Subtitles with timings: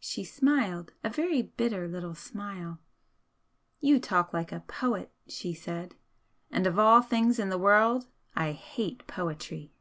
[0.00, 2.78] She smiled, a very bitter little smile.
[3.80, 5.94] "You talk like a poet," she said
[6.50, 9.74] "And of all things in the world I hate poetry!